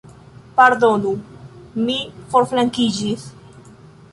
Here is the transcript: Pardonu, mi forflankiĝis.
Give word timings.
Pardonu, 0.59 1.11
mi 1.89 1.99
forflankiĝis. 2.33 3.29